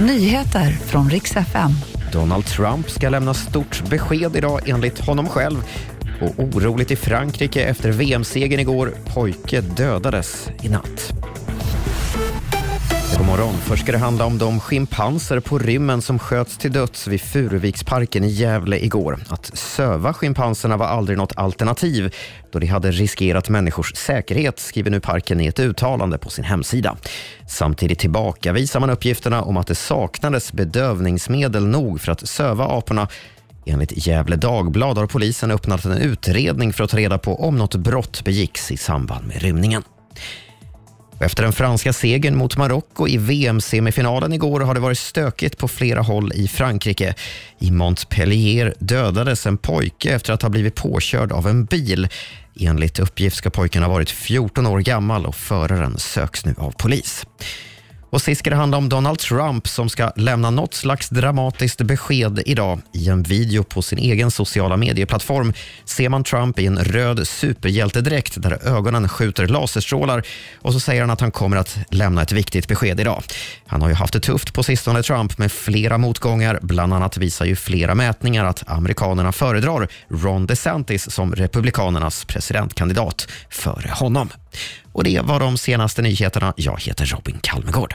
[0.00, 1.70] Nyheter från riks FM.
[2.12, 5.64] Donald Trump ska lämna stort besked idag enligt honom själv.
[6.20, 8.94] Och oroligt i Frankrike efter VM-segern igår.
[9.14, 11.17] Pojke dödades i natt.
[13.16, 13.54] God morgon.
[13.54, 18.24] Först ska det handla om de schimpanser på rymmen som sköts till döds vid Furuviksparken
[18.24, 19.18] i Gävle igår.
[19.28, 22.14] Att söva schimpanserna var aldrig något alternativ
[22.52, 26.96] då de hade riskerat människors säkerhet, skriver nu parken i ett uttalande på sin hemsida.
[27.48, 33.08] Samtidigt tillbakavisar man uppgifterna om att det saknades bedövningsmedel nog för att söva aporna
[33.66, 37.74] Enligt Gävle Dagblad har polisen öppnat en utredning för att ta reda på om något
[37.74, 39.82] brott begicks i samband med rymningen.
[41.20, 46.00] Efter den franska segern mot Marocko i VM-semifinalen igår har det varit stökigt på flera
[46.00, 47.14] håll i Frankrike.
[47.58, 52.08] I Montpellier dödades en pojke efter att ha blivit påkörd av en bil.
[52.60, 57.26] Enligt uppgift ska pojken ha varit 14 år gammal och föraren söks nu av polis.
[58.10, 62.42] Och sist ska det handla om Donald Trump som ska lämna något slags dramatiskt besked
[62.46, 62.80] idag.
[62.92, 65.52] I en video på sin egen sociala medieplattform
[65.84, 70.22] ser man Trump i en röd superhjältedräkt där ögonen skjuter laserstrålar
[70.62, 73.22] och så säger han att han kommer att lämna ett viktigt besked idag.
[73.66, 76.58] Han har ju haft det tufft på sistone, Trump, med flera motgångar.
[76.62, 83.90] Bland annat visar ju flera mätningar att amerikanerna föredrar Ron DeSantis som republikanernas presidentkandidat före
[83.90, 84.30] honom.
[84.92, 86.54] Och Det var de senaste nyheterna.
[86.56, 87.94] Jag heter Robin Kalmegård.